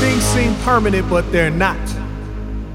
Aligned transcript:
Things 0.00 0.22
seem 0.24 0.54
permanent, 0.64 1.08
but 1.08 1.32
they're 1.32 1.50
not. 1.50 1.78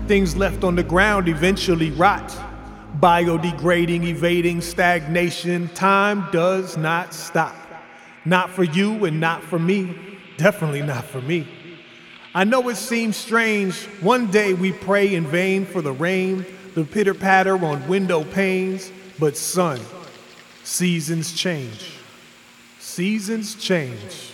Things 0.07 0.35
left 0.35 0.63
on 0.63 0.75
the 0.75 0.83
ground 0.83 1.27
eventually 1.27 1.91
rot. 1.91 2.35
Biodegrading, 2.99 4.03
evading 4.05 4.61
stagnation. 4.61 5.67
Time 5.75 6.27
does 6.31 6.75
not 6.75 7.13
stop. 7.13 7.55
Not 8.25 8.49
for 8.49 8.63
you 8.63 9.05
and 9.05 9.19
not 9.19 9.43
for 9.43 9.59
me. 9.59 9.95
Definitely 10.37 10.81
not 10.81 11.05
for 11.05 11.21
me. 11.21 11.47
I 12.33 12.43
know 12.45 12.67
it 12.69 12.77
seems 12.77 13.15
strange. 13.15 13.85
One 14.01 14.31
day 14.31 14.53
we 14.53 14.71
pray 14.71 15.13
in 15.13 15.25
vain 15.27 15.65
for 15.65 15.81
the 15.81 15.91
rain, 15.91 16.45
the 16.77 16.85
pitter 16.85 17.15
patter 17.15 17.55
on 17.65 17.87
window 17.87 18.23
panes. 18.23 18.91
But, 19.17 19.35
son, 19.35 19.81
seasons 20.63 21.33
change. 21.33 21.93
Seasons 22.79 23.55
change. 23.55 24.33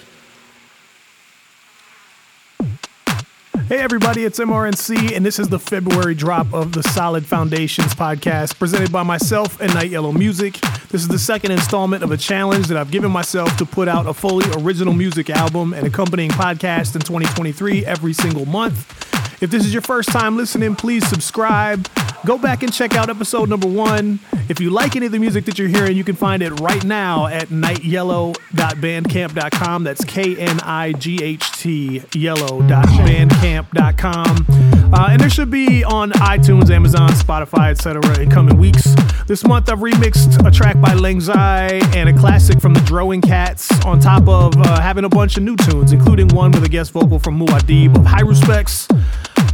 Hey, 3.70 3.80
everybody, 3.80 4.26
it's 4.26 4.40
MRNC, 4.40 5.16
and 5.16 5.26
this 5.26 5.40
is 5.40 5.48
the 5.48 5.58
February 5.58 6.16
drop 6.16 6.54
of 6.54 6.74
the 6.74 6.84
Solid 6.84 7.26
Foundations 7.26 7.96
podcast 7.96 8.60
presented 8.60 8.92
by 8.92 9.04
myself 9.04 9.62
and 9.62 9.74
Knight 9.74 9.90
Yellow 9.90 10.12
Music. 10.12 10.60
This 10.90 11.02
is 11.02 11.08
the 11.08 11.18
second 11.18 11.52
installment 11.54 12.04
of 12.04 12.12
a 12.12 12.18
challenge 12.18 12.68
that 12.68 12.76
I've 12.76 12.92
given 12.92 13.10
myself 13.10 13.56
to 13.56 13.66
put 13.66 13.88
out 13.88 14.06
a 14.06 14.14
fully 14.14 14.46
original 14.58 14.94
music 14.94 15.30
album 15.30 15.74
and 15.74 15.88
accompanying 15.88 16.32
podcast 16.32 16.94
in 16.94 17.02
2023 17.02 17.86
every 17.86 18.12
single 18.12 18.46
month. 18.46 19.13
If 19.44 19.52
this 19.52 19.66
is 19.66 19.74
your 19.74 19.82
first 19.82 20.08
time 20.08 20.38
listening, 20.38 20.74
please 20.74 21.06
subscribe. 21.06 21.90
Go 22.26 22.38
back 22.38 22.64
and 22.64 22.72
check 22.72 22.96
out 22.96 23.10
episode 23.10 23.50
number 23.50 23.68
one. 23.68 24.22
If 24.48 24.62
you 24.62 24.70
like 24.70 24.96
any 24.96 25.08
of 25.08 25.12
the 25.12 25.20
music 25.20 25.44
that 25.44 25.60
you're 25.60 25.68
hearing, 25.68 25.98
you 25.98 26.06
can 26.06 26.16
find 26.16 26.42
it 26.42 26.52
right 26.62 26.82
now 26.86 27.28
at 27.28 27.50
knightyellow.bandcamp.com. 27.50 29.84
That's 29.84 30.06
K 30.06 30.38
N 30.38 30.62
I 30.62 30.94
G 30.94 31.22
H 31.22 31.52
T 31.58 32.04
yellow.bandcamp.com. 32.14 34.46
Uh, 34.94 35.08
and 35.12 35.20
there 35.20 35.30
should 35.30 35.52
be 35.52 35.84
on 35.84 36.12
iTunes, 36.12 36.70
Amazon, 36.70 37.10
Spotify, 37.10 37.72
etc. 37.72 38.20
in 38.20 38.30
coming 38.30 38.58
weeks. 38.58 38.96
This 39.26 39.46
month 39.48 39.70
I've 39.70 39.80
remixed 39.80 40.46
a 40.46 40.52
track 40.52 40.80
by 40.82 40.90
Langzai 40.90 41.82
and 41.96 42.10
a 42.10 42.14
classic 42.14 42.60
from 42.60 42.74
the 42.74 42.82
Drowing 42.82 43.22
Cats 43.22 43.70
on 43.86 44.00
top 44.00 44.28
of 44.28 44.54
uh, 44.58 44.82
having 44.82 45.06
a 45.06 45.10
bunch 45.10 45.38
of 45.38 45.44
new 45.44 45.56
tunes, 45.56 45.94
including 45.94 46.28
one 46.30 46.52
with 46.52 46.64
a 46.64 46.70
guest 46.70 46.92
vocal 46.92 47.20
from 47.20 47.40
Muad'Dib 47.40 47.96
of 47.96 48.06
High 48.06 48.22
Respects. 48.22 48.88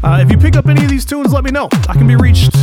Uh, 0.04 0.20
if 0.22 0.32
you 0.32 0.38
pick 0.38 0.56
up 0.56 0.68
any 0.68 0.84
of 0.84 0.90
these 0.90 1.06
tunes, 1.06 1.32
let 1.32 1.44
me 1.44 1.52
know. 1.52 1.70
I 1.88 1.94
can 1.94 2.08
be 2.08 2.16
reached 2.16 2.56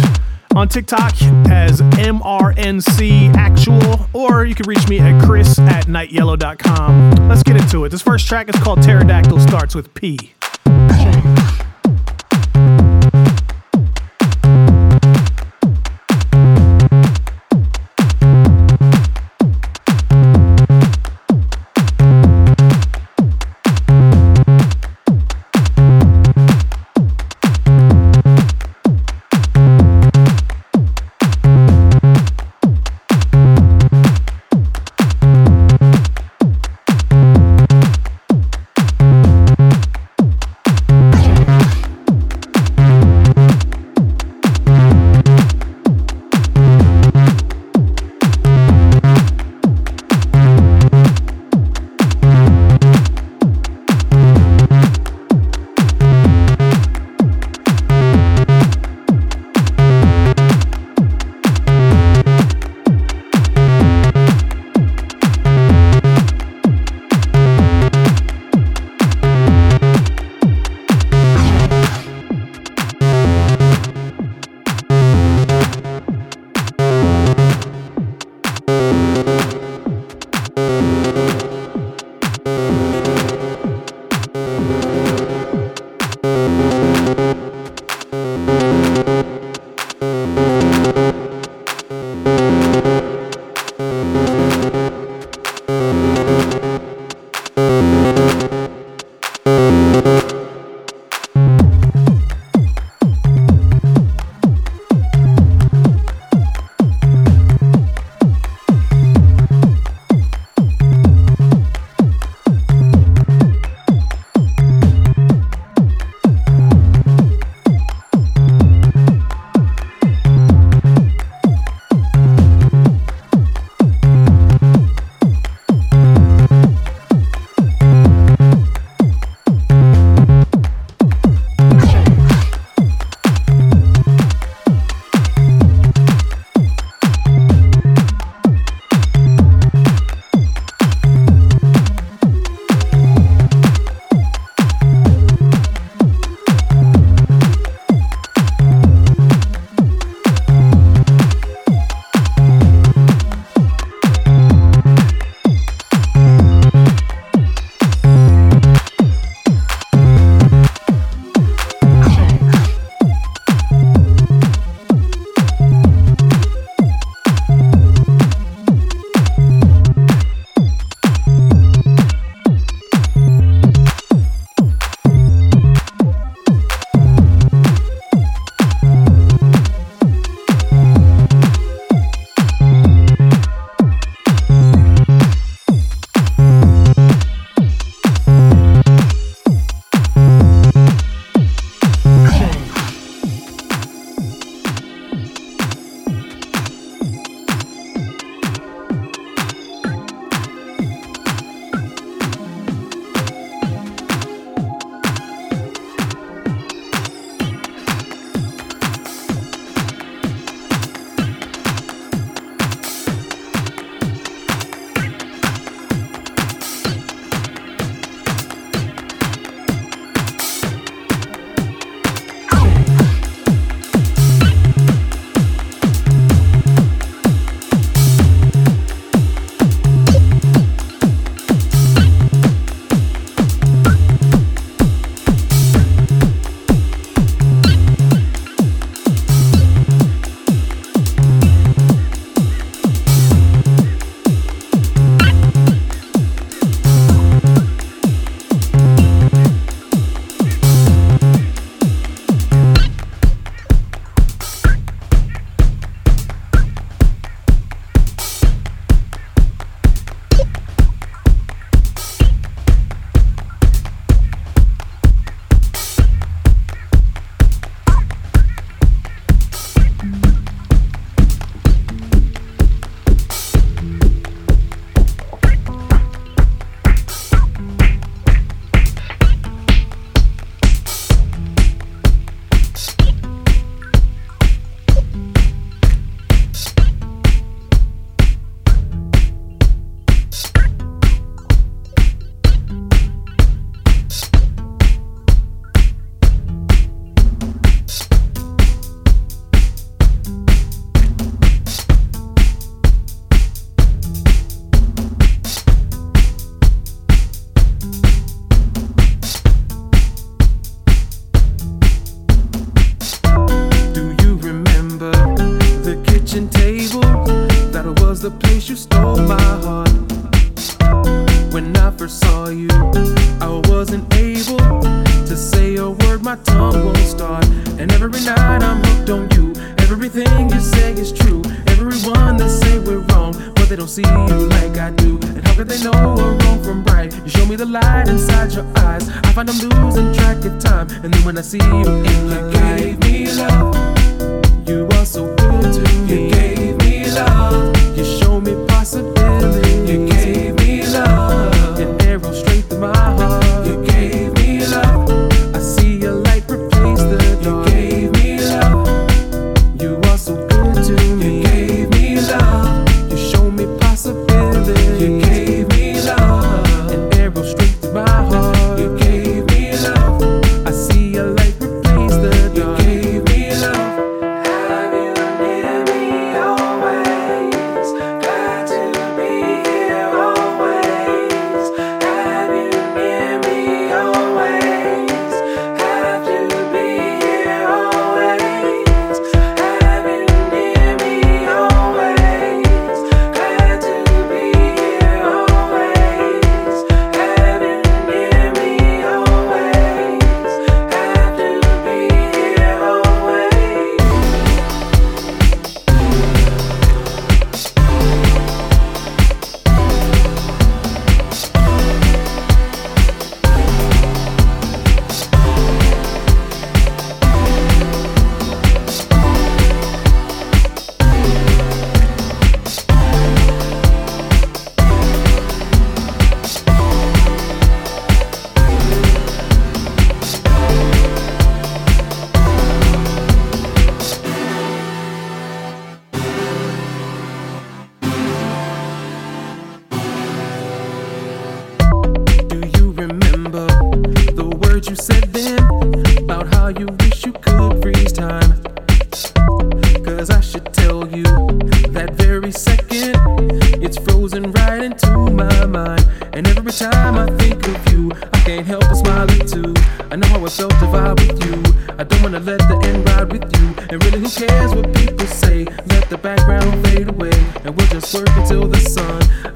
on 0.57 0.67
TikTok 0.69 1.13
as 1.49 1.81
MRNC 1.81 3.35
Actual, 3.37 4.09
or 4.13 4.45
you 4.45 4.57
can 4.57 4.67
reach 4.67 4.89
me 4.89 4.99
at 4.99 5.23
chris 5.25 5.61
at 5.61 5.87
knightyellow.com. 5.87 7.29
Let's 7.29 7.45
get 7.45 7.57
into 7.57 7.85
it. 7.85 7.91
This 7.91 8.03
first 8.03 8.27
track 8.27 8.49
is 8.49 8.61
called 8.61 8.83
Pterodactyl, 8.83 9.39
starts 9.41 9.77
with 9.77 9.95
P. 9.95 10.35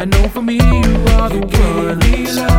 I 0.01 0.07
know 0.07 0.29
for 0.31 0.41
me 0.41 0.55
you 0.55 0.61
are 0.63 1.29
the 1.29 1.41
one. 1.41 2.50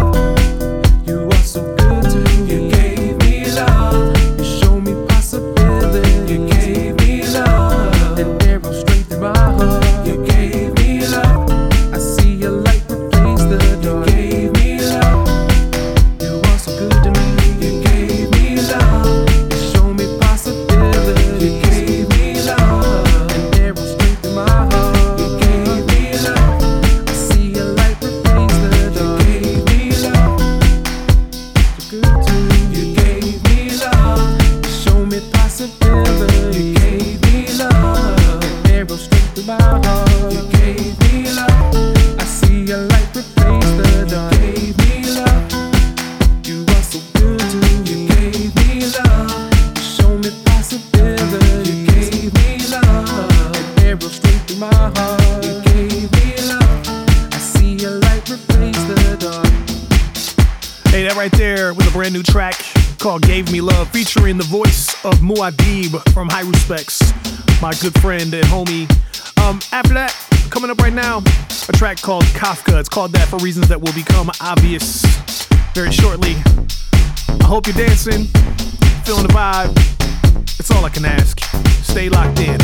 It's 72.02 72.08
called 72.08 72.24
Kafka. 72.24 72.80
It's 72.80 72.90
called 72.90 73.12
that 73.12 73.28
for 73.28 73.38
reasons 73.38 73.68
that 73.68 73.80
will 73.80 73.94
become 73.94 74.32
obvious 74.42 75.06
very 75.76 75.92
shortly. 75.92 76.34
I 77.40 77.44
hope 77.44 77.68
you're 77.68 77.76
dancing, 77.76 78.26
feeling 79.06 79.28
the 79.28 79.32
vibe. 79.32 79.70
It's 80.60 80.72
all 80.72 80.84
I 80.84 80.90
can 80.90 81.06
ask. 81.06 81.40
Stay 81.84 82.10
locked 82.10 82.40
in. 82.40 82.58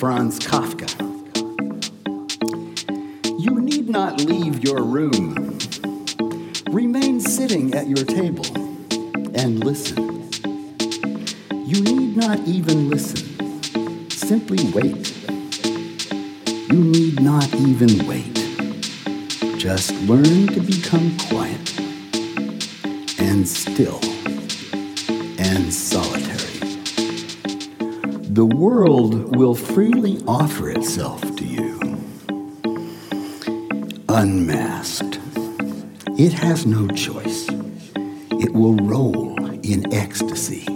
Franz 0.00 0.38
Kafka. 0.38 0.88
You 3.38 3.60
need 3.60 3.90
not 3.90 4.18
leave 4.18 4.64
your 4.64 4.82
room. 4.82 5.58
Remain 6.70 7.20
sitting 7.20 7.74
at 7.74 7.86
your 7.86 8.06
table 8.06 8.46
and 9.34 9.62
listen. 9.62 10.30
You 11.66 11.82
need 11.82 12.16
not 12.16 12.38
even 12.48 12.88
listen. 12.88 14.08
Simply 14.08 14.64
wait. 14.72 15.14
You 16.72 16.82
need 16.82 17.20
not 17.20 17.52
even 17.56 18.06
wait. 18.06 18.36
Just 19.58 19.92
learn 20.08 20.46
to 20.46 20.60
become 20.60 21.14
quiet. 21.28 21.39
The 28.32 28.46
world 28.46 29.34
will 29.34 29.56
freely 29.56 30.22
offer 30.24 30.70
itself 30.70 31.20
to 31.34 31.44
you. 31.44 31.80
Unmasked. 34.08 35.18
It 36.16 36.32
has 36.34 36.64
no 36.64 36.86
choice. 36.86 37.48
It 38.30 38.52
will 38.52 38.76
roll 38.76 39.34
in 39.64 39.92
ecstasy 39.92 40.69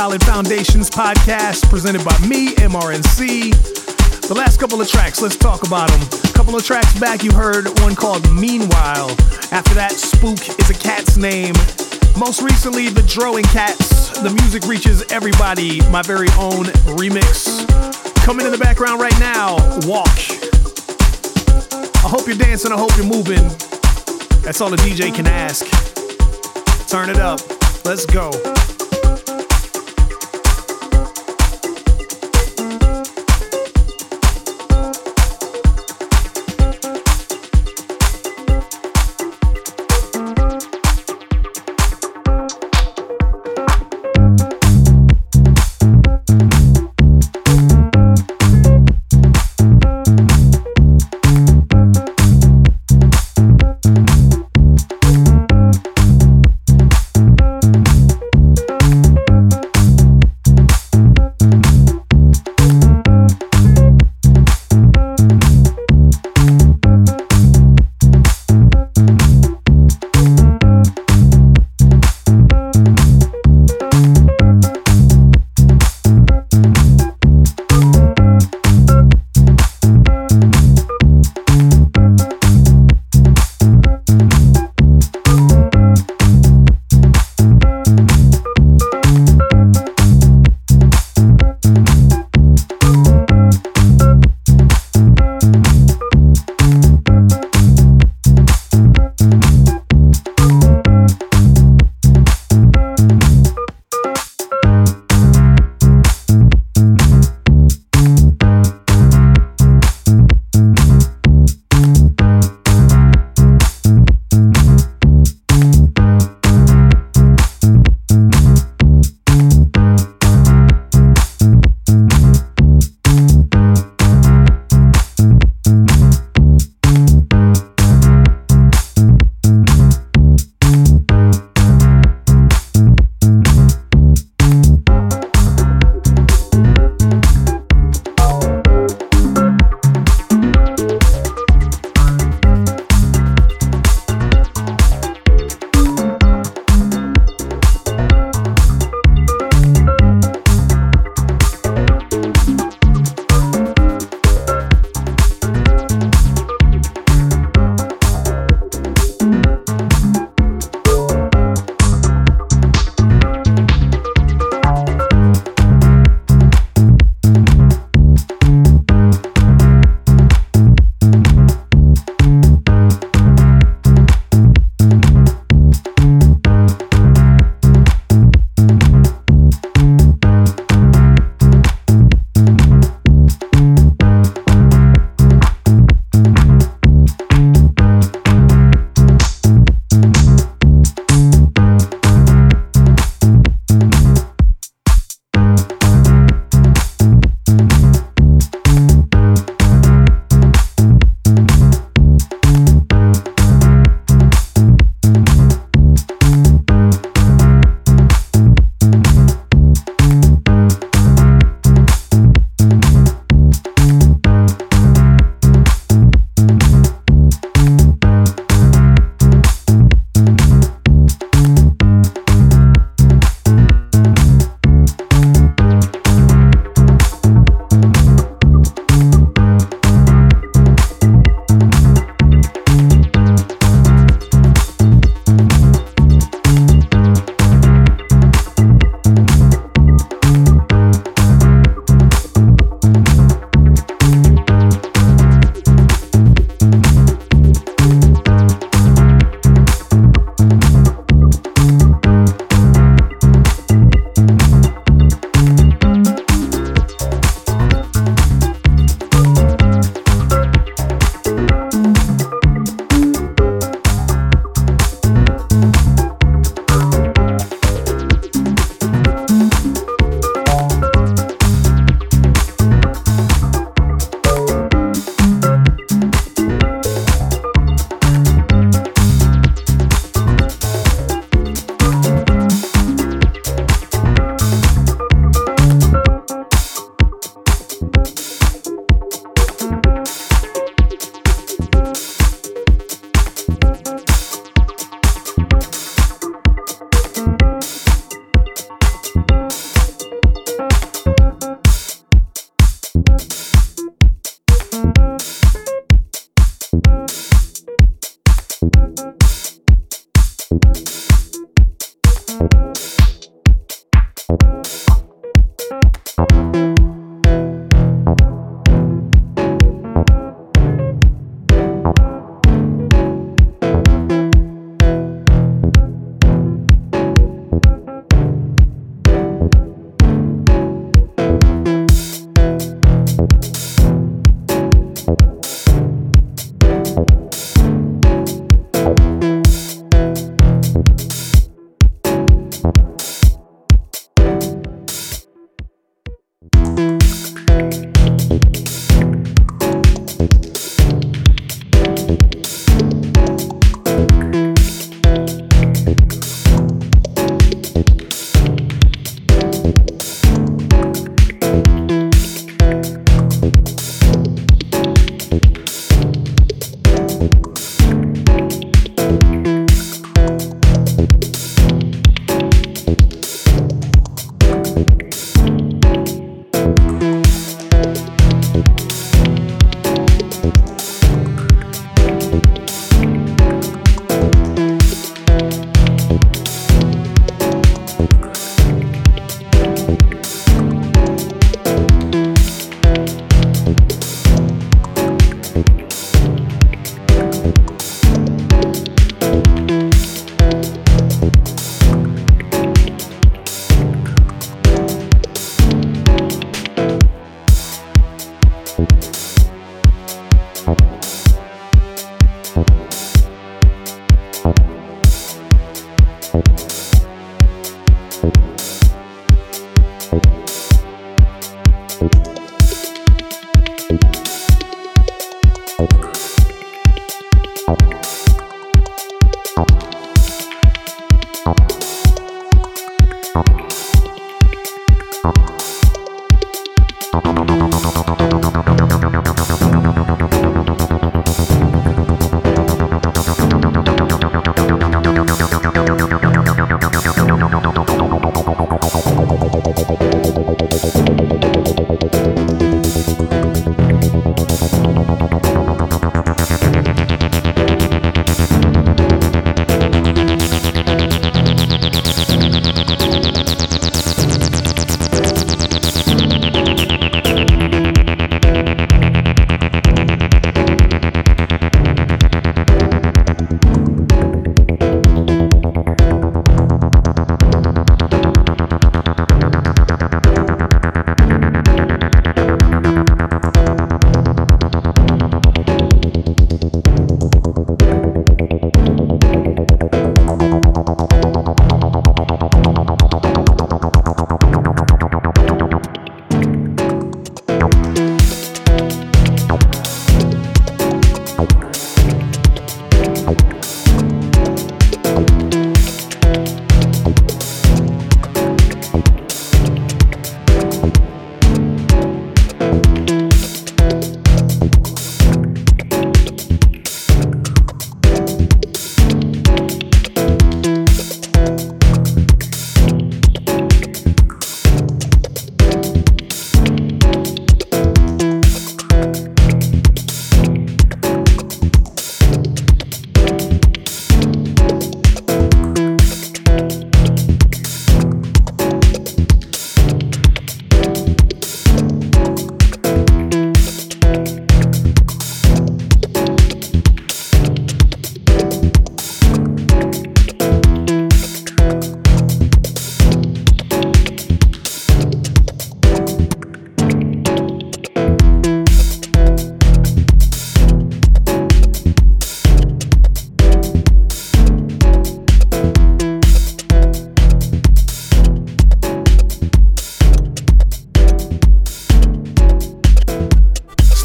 Solid 0.00 0.24
Foundations 0.24 0.88
podcast 0.88 1.68
presented 1.68 2.02
by 2.06 2.18
me, 2.26 2.54
MRNC. 2.54 3.50
The 4.28 4.34
last 4.34 4.58
couple 4.58 4.80
of 4.80 4.88
tracks, 4.88 5.20
let's 5.20 5.36
talk 5.36 5.66
about 5.66 5.90
them. 5.90 6.00
A 6.24 6.32
couple 6.32 6.56
of 6.56 6.64
tracks 6.64 6.98
back, 6.98 7.22
you 7.22 7.30
heard 7.32 7.66
one 7.80 7.94
called 7.94 8.24
Meanwhile. 8.32 9.10
After 9.52 9.74
that, 9.74 9.92
Spook 9.92 10.38
is 10.58 10.70
a 10.70 10.72
cat's 10.72 11.18
name. 11.18 11.52
Most 12.18 12.40
recently, 12.40 12.88
The 12.88 13.02
Drowing 13.02 13.44
Cats. 13.44 14.18
The 14.22 14.30
music 14.30 14.64
reaches 14.64 15.02
everybody. 15.12 15.86
My 15.90 16.00
very 16.00 16.28
own 16.38 16.64
remix. 16.96 17.66
Coming 18.24 18.46
in 18.46 18.52
the 18.52 18.58
background 18.58 19.02
right 19.02 19.20
now, 19.20 19.56
Walk. 19.86 20.16
I 22.02 22.08
hope 22.08 22.26
you're 22.26 22.38
dancing, 22.38 22.72
I 22.72 22.78
hope 22.78 22.96
you're 22.96 23.04
moving. 23.04 23.46
That's 24.40 24.62
all 24.62 24.70
the 24.70 24.78
DJ 24.78 25.14
can 25.14 25.26
ask. 25.26 25.66
Turn 26.88 27.10
it 27.10 27.18
up. 27.18 27.40
Let's 27.84 28.06
go. 28.06 28.30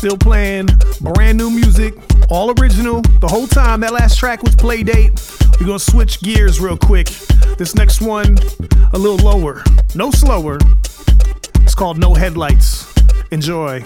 Still 0.06 0.18
playing 0.18 0.68
brand 1.02 1.36
new 1.36 1.50
music, 1.50 1.96
all 2.30 2.54
original. 2.62 3.02
The 3.22 3.28
whole 3.28 3.48
time 3.48 3.80
that 3.80 3.92
last 3.92 4.20
track 4.20 4.44
was 4.44 4.56
Playdate. 4.56 5.20
We're 5.60 5.66
gonna 5.66 5.80
switch 5.80 6.22
gears 6.22 6.60
real 6.60 6.78
quick. 6.78 7.08
This 7.58 7.74
next 7.74 8.02
one, 8.02 8.38
a 8.94 9.00
little 9.00 9.18
lower, 9.18 9.64
no 9.96 10.12
slower. 10.12 10.60
It's 11.64 11.74
called 11.74 11.98
No 11.98 12.14
Headlights. 12.14 12.86
Enjoy. 13.32 13.84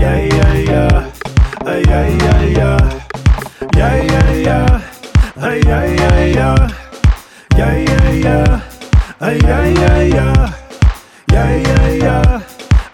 Yeah, 0.00 0.16
yeah, 0.16 0.54
yeah. 0.54 1.12
Uh, 1.60 1.76
yeah, 1.88 2.08
yeah, 2.08 2.40
yeah. 2.58 2.78
Yeah, 3.76 3.96
yeah, 4.02 4.32
yeah. 4.32 4.80
Uh, 5.36 5.52
yeah, 5.52 5.84
yeah, 5.84 6.24
yeah. 6.24 6.56
Yeah, 7.56 7.76
yeah, 7.76 8.10
yeah. 8.10 8.60
Uh, 9.20 9.30
yeah, 9.44 9.66
yeah, 9.68 9.98
yeah. 10.02 10.52
Yeah, 11.32 11.50
yeah, 11.66 11.88
yeah. 12.00 12.40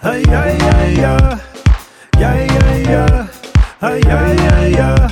Uh, 0.03 0.19
yeah, 0.27 0.47
yeah, 0.59 0.87
yeah. 0.99 1.39
Yeah, 2.19 2.35
yeah, 2.43 2.75
yeah. 2.91 3.29
Uh, 3.81 3.95
yeah, 4.07 4.33
yeah, 4.35 4.67
yeah. 4.67 5.09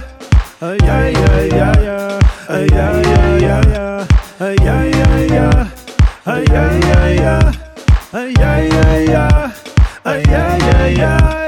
Uh, 0.61 0.77
yeah, 0.83 1.09
yeah, 1.09 1.43
yeah, 1.47 1.73
yeah. 1.79 2.19
Uh, 2.51 2.67
yeah, 2.73 2.93
yeah, 2.99 3.31
yeah, 3.39 3.63
yeah. 3.71 4.07
Uh, 4.39 4.55
yeah, 4.59 4.83
yeah, 4.83 5.17
yeah. 5.31 5.71
Uh, 6.27 6.43
yeah, 6.51 6.73
yeah, 6.75 7.07
yeah. 7.09 7.53
Uh, 8.13 8.27
yeah, 8.27 8.59
yeah, 8.67 8.99
yeah. 8.99 9.53
Uh, 10.05 10.23
yeah, 10.27 10.57
yeah, 10.59 10.87
yeah 10.89 11.48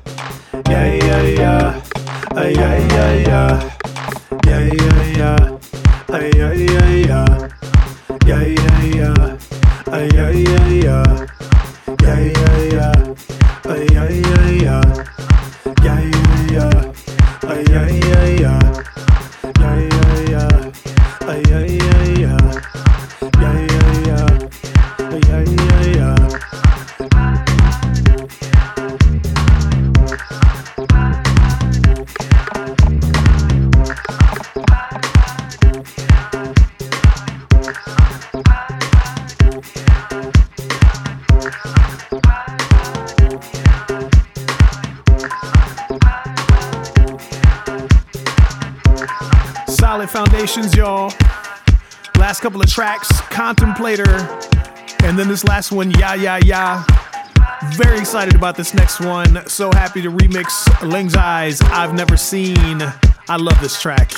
Yeah, 0.69 0.85
yeah, 0.93 1.21
yeah. 1.23 1.81
Uh, 2.35 2.41
yeah, 2.43 2.77
yeah, 2.93 3.11
yeah. 3.27 3.69
Yeah, 4.45 4.59
yeah, 4.59 5.03
yeah. 5.17 5.57
Uh, 6.09 6.29
yeah, 6.35 6.53
yeah, 6.53 6.87
yeah. 7.09 7.25
Yeah, 8.25 8.43
yeah, 8.43 8.81
yeah. 8.95 9.13
Uh, 9.87 9.97
yeah, 10.15 10.29
yeah, 10.31 10.67
yeah. 10.85 11.03
Yeah, 12.03 12.19
yeah, 12.19 12.57
yeah. 12.61 12.81
Uh, 17.43 17.63
yeah, 17.69 17.87
yeah, 17.87 18.25
yeah. 18.41 18.61
Yeah, 19.59 19.77
yeah, 19.79 20.15
yeah. 20.29 20.49
Uh, 21.21 21.41
yeah, 21.49 21.65
yeah. 21.65 21.90
y'all. 50.57 51.13
Last 52.17 52.41
couple 52.41 52.61
of 52.61 52.69
tracks, 52.69 53.21
Contemplator, 53.29 54.17
and 55.01 55.17
then 55.17 55.29
this 55.29 55.45
last 55.45 55.71
one, 55.71 55.91
Ya 55.91 56.13
Ya 56.13 56.39
Ya. 56.43 56.83
Very 57.75 57.97
excited 57.97 58.35
about 58.35 58.57
this 58.57 58.73
next 58.73 58.99
one. 58.99 59.47
So 59.47 59.71
happy 59.71 60.01
to 60.01 60.11
remix 60.11 60.67
Ling's 60.81 61.15
Eyes. 61.15 61.61
I've 61.61 61.93
never 61.93 62.17
seen. 62.17 62.81
I 63.29 63.37
love 63.37 63.61
this 63.61 63.81
track. 63.81 64.11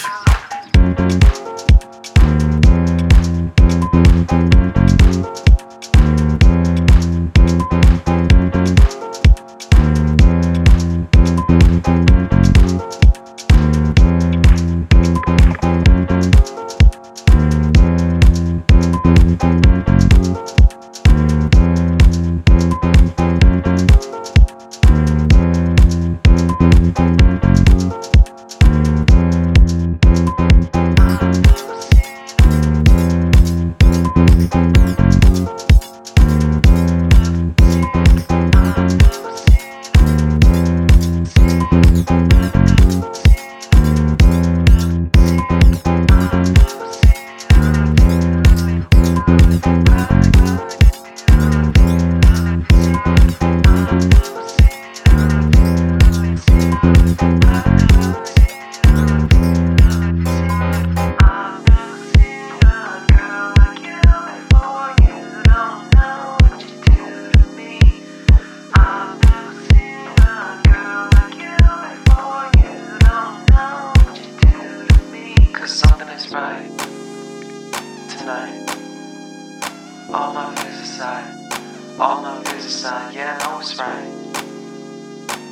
side. 81.04 82.00
All 82.00 82.26
I 82.26 82.42
know 82.42 82.52
is 82.56 82.66
a 82.66 82.70
sign, 82.70 83.14
yeah, 83.14 83.38
I 83.38 83.44
know 83.44 83.60
it's 83.60 83.76
right. 83.78 84.08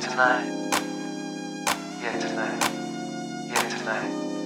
Tonight. 0.00 0.48
Yeah, 2.02 2.18
tonight. 2.18 2.62
Yeah, 3.50 3.68
tonight. 3.68 4.41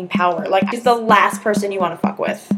Fucking 0.00 0.08
power. 0.08 0.48
Like 0.48 0.70
she's 0.70 0.84
the 0.84 0.94
last 0.94 1.42
person 1.42 1.72
you 1.72 1.80
want 1.80 2.00
to 2.00 2.06
fuck 2.06 2.18
with. 2.18 2.52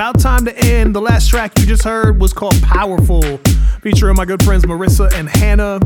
About 0.00 0.18
time 0.18 0.46
to 0.46 0.58
end. 0.64 0.94
The 0.96 1.00
last 1.02 1.28
track 1.28 1.58
you 1.58 1.66
just 1.66 1.82
heard 1.82 2.18
was 2.18 2.32
called 2.32 2.54
Powerful, 2.62 3.36
featuring 3.82 4.16
my 4.16 4.24
good 4.24 4.42
friends 4.42 4.64
Marissa 4.64 5.12
and 5.12 5.28
Hannah. 5.28 5.78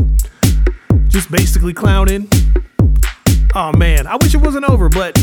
Just 1.09 1.33
basically 1.33 1.73
clowning. 1.73 2.29
Oh 3.57 3.73
man, 3.77 4.07
I 4.07 4.15
wish 4.15 4.33
it 4.33 4.41
wasn't 4.41 4.71
over, 4.71 4.89
but 4.89 5.19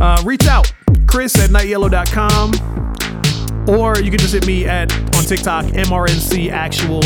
Uh, 0.00 0.20
reach 0.24 0.46
out, 0.46 0.72
Chris 1.06 1.38
at 1.38 1.50
knightyellow.com, 1.50 2.49
Um, 2.52 3.68
or 3.68 3.98
you 3.98 4.10
can 4.10 4.18
just 4.18 4.34
hit 4.34 4.46
me 4.46 4.66
at 4.66 4.92
on 5.16 5.24
TikTok, 5.24 5.66
MRNC 5.66 6.50
Actual. 6.50 7.00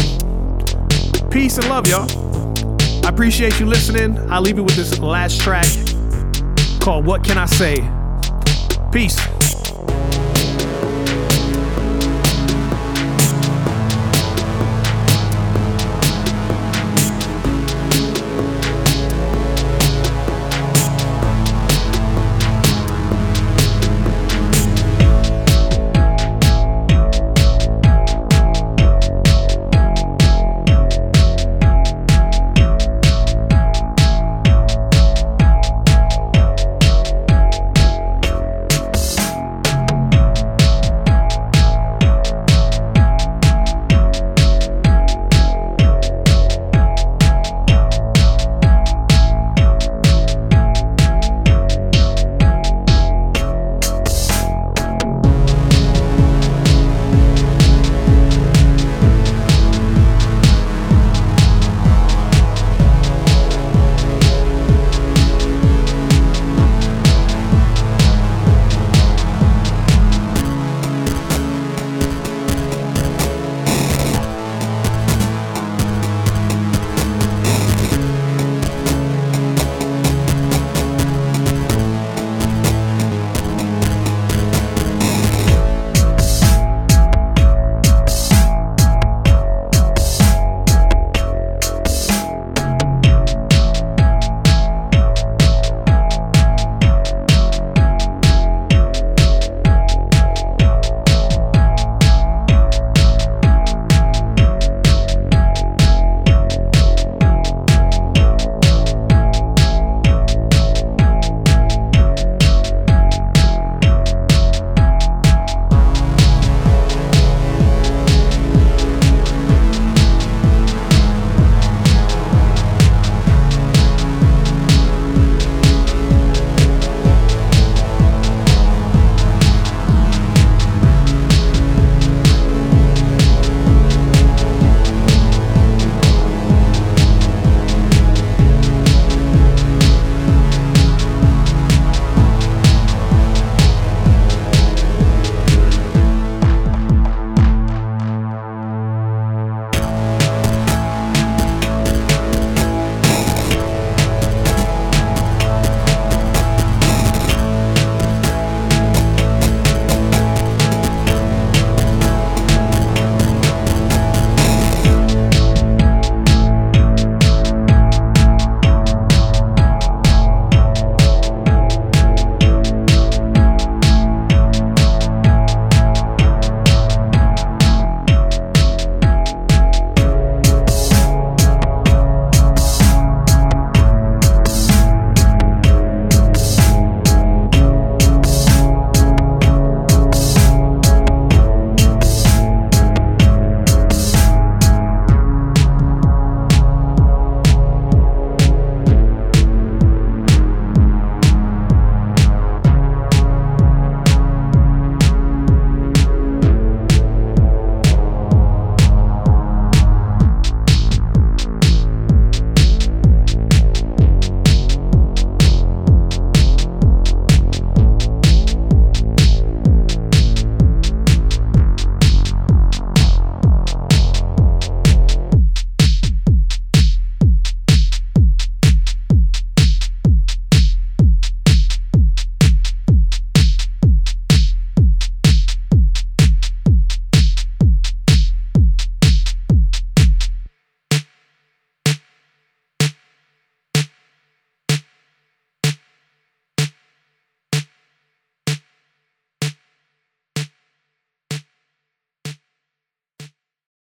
Peace 1.30 1.58
and 1.58 1.68
love, 1.68 1.86
y'all. 1.86 2.08
I 3.04 3.08
appreciate 3.08 3.60
you 3.60 3.66
listening. 3.66 4.18
I'll 4.30 4.40
leave 4.40 4.56
you 4.56 4.64
with 4.64 4.76
this 4.76 4.98
last 4.98 5.40
track 5.40 5.66
called 6.80 7.04
What 7.06 7.24
Can 7.24 7.38
I 7.38 7.46
Say? 7.46 7.76
Peace. 8.92 9.18